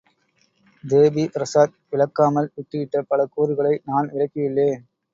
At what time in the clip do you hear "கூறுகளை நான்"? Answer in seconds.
3.35-4.11